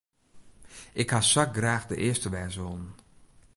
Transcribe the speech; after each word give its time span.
Ik 1.01 1.09
hie 1.13 1.27
sa 1.31 1.43
graach 1.57 1.85
de 1.89 1.95
earste 2.07 2.29
wêze 2.35 2.59
wollen. 2.63 2.89